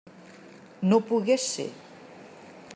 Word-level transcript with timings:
No 0.93 0.99
pogué 1.11 1.37
ser. 1.45 1.69